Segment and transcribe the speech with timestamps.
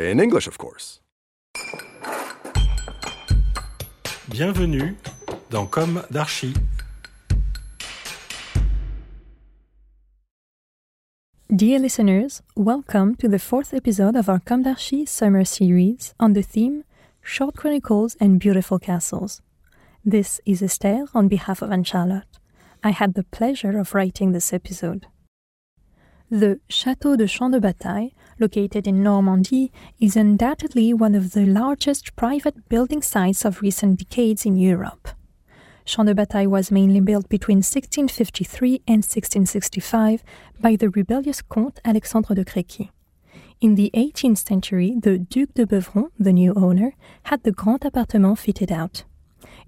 [0.00, 1.00] In English, of course.
[4.30, 4.94] Bienvenue
[5.50, 6.54] dans Comme d'Archi.
[11.52, 16.42] Dear listeners, welcome to the fourth episode of our Comme d'Archi summer series on the
[16.42, 16.84] theme
[17.20, 19.42] Short Chronicles and Beautiful Castles.
[20.04, 22.38] This is Esther on behalf of Anne Charlotte.
[22.84, 25.08] I had the pleasure of writing this episode.
[26.30, 32.14] The Château de Champ de Bataille, located in Normandy, is undoubtedly one of the largest
[32.16, 35.08] private building sites of recent decades in Europe.
[35.84, 40.22] Champ de Bataille was mainly built between 1653 and 1665
[40.60, 42.90] by the rebellious Comte Alexandre de Créqui.
[43.60, 46.92] In the 18th century, the Duc de Beuvron, the new owner,
[47.24, 49.04] had the Grand Appartement fitted out.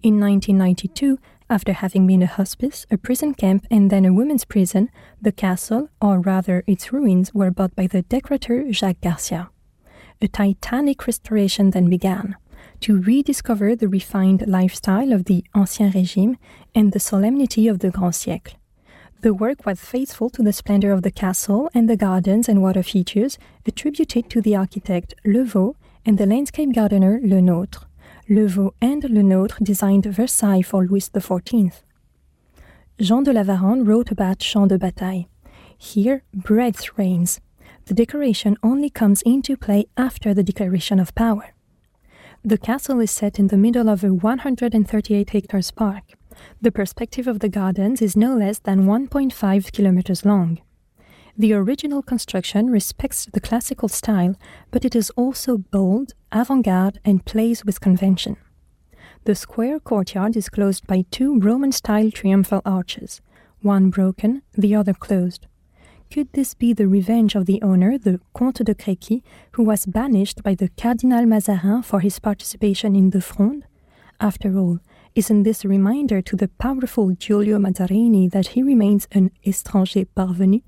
[0.02, 1.18] In 1992,
[1.50, 4.88] after having been a hospice, a prison camp, and then a women's prison,
[5.20, 9.50] the castle, or rather its ruins, were bought by the decorator Jacques Garcia.
[10.22, 12.36] A titanic restoration then began
[12.80, 16.36] to rediscover the refined lifestyle of the Ancien Régime
[16.74, 18.54] and the solemnity of the Grand Siècle.
[19.22, 22.82] The work was faithful to the splendor of the castle and the gardens and water
[22.82, 25.74] features attributed to the architect Le Vau
[26.06, 27.89] and the landscape gardener Le Nôtre.
[28.32, 31.82] Le Vau and Le Nôtre designed Versailles for Louis XIV.
[33.00, 35.26] Jean de La Varende wrote about Champ de Bataille.
[35.76, 37.40] Here, breadth reigns.
[37.86, 41.54] The decoration only comes into play after the declaration of power.
[42.44, 46.04] The castle is set in the middle of a 138 hectares park.
[46.62, 50.60] The perspective of the gardens is no less than 1.5 kilometers long.
[51.40, 54.36] The original construction respects the classical style,
[54.70, 58.36] but it is also bold, avant garde, and plays with convention.
[59.24, 63.22] The square courtyard is closed by two Roman style triumphal arches,
[63.62, 65.46] one broken, the other closed.
[66.10, 69.22] Could this be the revenge of the owner, the Comte de Créqui,
[69.52, 73.64] who was banished by the Cardinal Mazarin for his participation in the Fronde?
[74.20, 74.78] After all,
[75.14, 80.60] isn't this a reminder to the powerful Giulio Mazarini that he remains an étranger parvenu,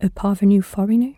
[0.00, 1.14] a parvenu foreigner?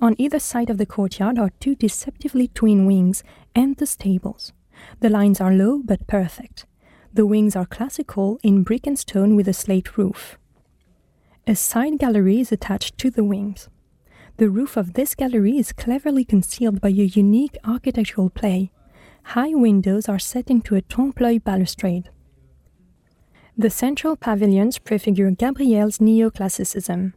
[0.00, 3.22] On either side of the courtyard are two deceptively twin wings
[3.54, 4.52] and the stables.
[5.00, 6.66] The lines are low but perfect.
[7.14, 10.38] The wings are classical in brick and stone with a slate roof.
[11.46, 13.68] A side gallery is attached to the wings.
[14.38, 18.72] The roof of this gallery is cleverly concealed by a unique architectural play.
[19.24, 22.10] High windows are set into a trompe l'oeil balustrade.
[23.56, 27.12] The central pavilions prefigure Gabriel's neoclassicism.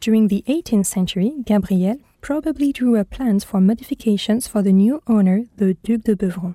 [0.00, 5.44] During the 18th century, Gabriel probably drew up plans for modifications for the new owner,
[5.56, 6.54] the Duc de Beuvron.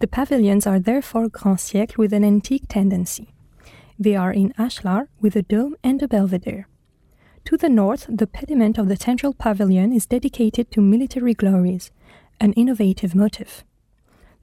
[0.00, 3.34] The pavilions are therefore Grand Siècle with an antique tendency.
[3.98, 6.66] They are in ashlar with a dome and a belvedere.
[7.44, 11.90] To the north, the pediment of the central pavilion is dedicated to military glories,
[12.40, 13.62] an innovative motif.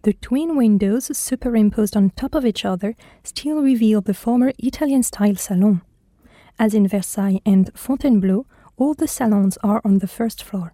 [0.03, 5.35] The twin windows superimposed on top of each other still reveal the former Italian style
[5.37, 5.81] salon.
[6.59, 8.45] As in Versailles and Fontainebleau,
[8.77, 10.73] all the salons are on the first floor.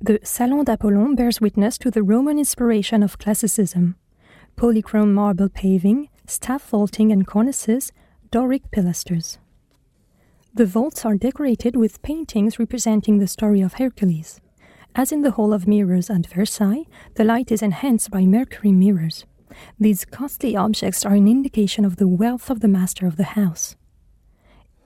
[0.00, 3.96] The Salon d'Apollon bears witness to the Roman inspiration of classicism.
[4.56, 7.92] Polychrome marble paving, staff vaulting and cornices,
[8.30, 9.38] Doric pilasters.
[10.54, 14.40] The vaults are decorated with paintings representing the story of Hercules.
[14.94, 19.24] As in the Hall of Mirrors at Versailles, the light is enhanced by mercury mirrors.
[19.78, 23.76] These costly objects are an indication of the wealth of the master of the house.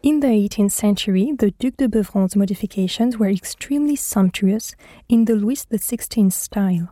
[0.03, 4.75] In the 18th century, the Duc de Beuvron's modifications were extremely sumptuous
[5.09, 6.89] in the Louis XVI style.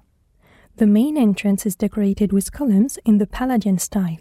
[0.76, 4.20] The main entrance is decorated with columns in the Palladian style.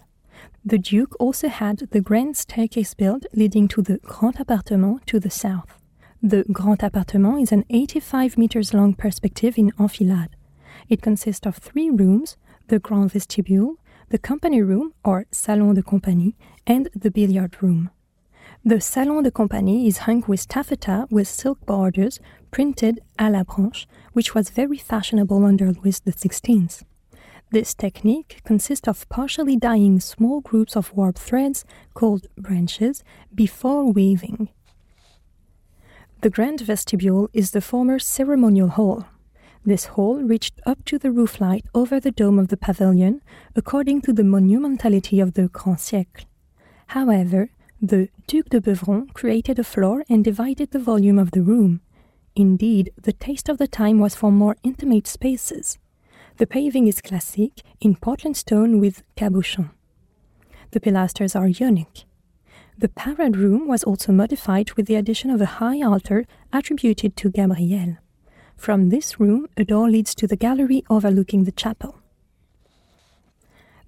[0.66, 5.30] The Duke also had the grand staircase built leading to the Grand Appartement to the
[5.30, 5.78] south.
[6.24, 10.36] The Grand Appartement is an 85 meters long perspective in enfilade.
[10.90, 12.38] It consists of three rooms
[12.70, 13.76] the Grand Vestibule,
[14.10, 17.92] the company room or Salon de Compagnie, and the billiard room.
[18.66, 22.20] The Salon de Compagnie is hung with taffeta with silk borders
[22.52, 26.84] printed à la branche, which was very fashionable under Louis XVI.
[27.52, 31.64] This technique consists of partially dyeing small groups of warp threads,
[31.94, 33.02] called branches,
[33.34, 34.50] before weaving.
[36.20, 39.06] The grand vestibule is the former ceremonial hall.
[39.66, 43.22] This hall reached up to the roof light over the dome of the pavilion,
[43.56, 46.26] according to the monumentality of the Grand Siècle.
[46.88, 47.52] However,
[47.82, 51.82] the Duc de Beuvron created a floor and divided the volume of the room.
[52.36, 55.80] Indeed, the taste of the time was for more intimate spaces.
[56.38, 59.72] The paving is classic, in Portland stone with cabochon.
[60.70, 62.06] The pilasters are unique.
[62.78, 67.32] The parade room was also modified with the addition of a high altar attributed to
[67.32, 67.98] Gabriel.
[68.56, 71.96] From this room, a door leads to the gallery overlooking the chapel.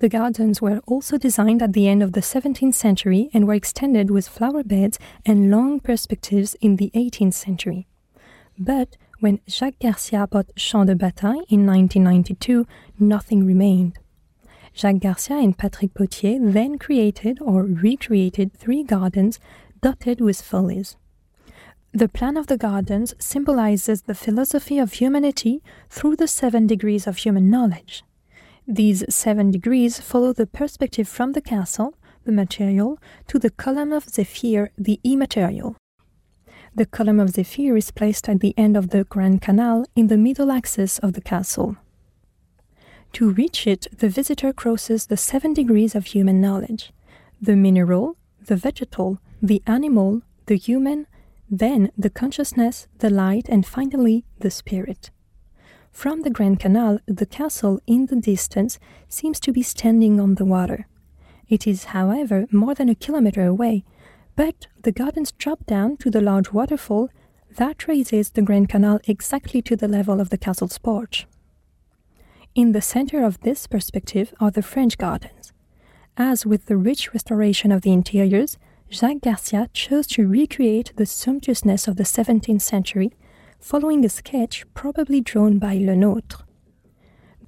[0.02, 4.10] The gardens were also designed at the end of the 17th century and were extended
[4.10, 7.86] with flower beds and long perspectives in the 18th century.
[8.58, 12.66] But when Jacques Garcia bought Champ de Bataille in 1992,
[12.98, 14.00] nothing remained.
[14.76, 19.40] Jacques Garcia and Patrick Potier then created or recreated three gardens
[19.84, 20.96] dotted with follies.
[21.92, 25.62] The plan of the gardens symbolizes the philosophy of humanity
[25.92, 28.04] through the seven degrees of human knowledge.
[28.72, 34.08] These seven degrees follow the perspective from the castle, the material, to the column of
[34.08, 35.76] Zephyr, the immaterial.
[36.74, 40.18] The column of Zephyr is placed at the end of the Grand Canal in the
[40.18, 41.76] middle axis of the castle.
[43.12, 46.94] To reach it, the visitor crosses the seven degrees of human knowledge
[47.42, 48.16] the mineral,
[48.46, 51.08] the vegetal, the animal, the human,
[51.50, 55.12] then the consciousness, the light, and finally the spirit.
[55.92, 60.46] From the Grand Canal, the castle in the distance seems to be standing on the
[60.46, 60.88] water.
[61.48, 63.84] It is, however, more than a kilometer away,
[64.36, 67.10] but the gardens drop down to the large waterfall
[67.58, 71.28] that raises the Grand Canal exactly to the level of the castle's porch.
[72.56, 75.52] In the center of this perspective are the French gardens.
[76.18, 78.58] As with the rich restoration of the interiors,
[78.90, 83.12] Jacques Garcia chose to recreate the sumptuousness of the 17th century
[83.62, 86.42] following a sketch probably drawn by Le Nôtre.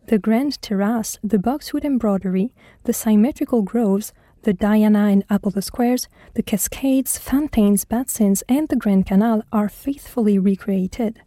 [0.07, 4.13] The grand terrace, the boxwood embroidery, the symmetrical groves,
[4.43, 10.37] the Diana and Apollo squares, the cascades, fountains, basins, and the Grand Canal are faithfully
[10.37, 11.21] recreated.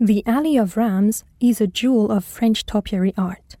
[0.00, 3.56] The Alley of Rams is a jewel of French topiary art.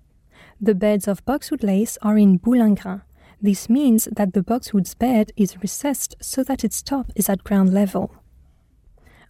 [0.60, 3.02] The beds of boxwood lace are in boulingrin.
[3.40, 7.72] This means that the boxwood's bed is recessed so that its top is at ground
[7.72, 8.16] level.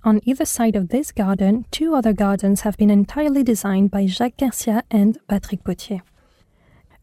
[0.04, 4.36] On either side of this garden, two other gardens have been entirely designed by Jacques
[4.36, 6.02] Garcia and Patrick Potier.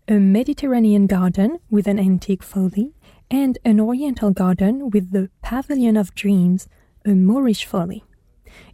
[0.10, 2.94] A Mediterranean garden with an antique folly,
[3.32, 6.68] and an Oriental garden with the Pavilion of Dreams,
[7.06, 8.04] a Moorish folly.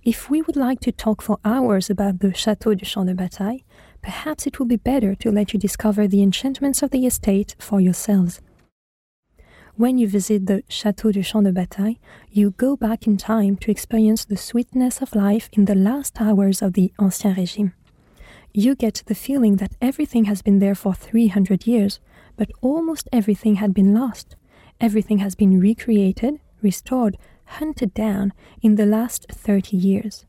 [0.01, 3.63] If we would like to talk for hours about the Chateau du Champ de Bataille,
[4.01, 7.79] perhaps it will be better to let you discover the enchantments of the estate for
[7.79, 8.41] yourselves.
[9.77, 11.99] When you visit the Château du Champ de Bataille,
[12.31, 16.61] you go back in time to experience the sweetness of life in the last hours
[16.61, 17.73] of the Ancien Régime.
[18.53, 21.99] You get the feeling that everything has been there for 300 years,
[22.37, 24.37] but almost everything had been lost.
[24.79, 27.17] Everything has been recreated, restored,
[27.59, 30.25] hunted down in the last 30 years.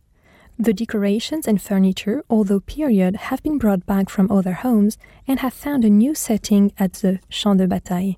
[0.59, 4.99] The decorations and furniture, although period, have been brought back from other homes
[5.29, 8.17] and have found a new setting at the Champ de Bataille.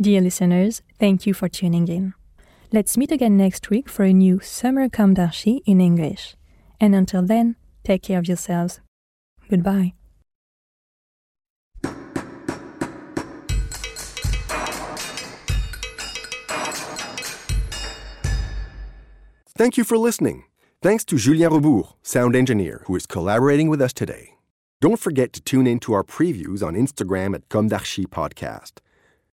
[0.00, 2.14] Dear listeners, thank you for tuning in.
[2.70, 6.36] Let's meet again next week for a new Summer Comme d'Archi in English.
[6.80, 8.80] And until then, take care of yourselves.
[9.50, 9.94] Goodbye.
[19.56, 20.44] Thank you for listening.
[20.80, 24.36] Thanks to Julien Rebours, sound engineer, who is collaborating with us today.
[24.80, 28.74] Don't forget to tune in to our previews on Instagram at Comme Podcast.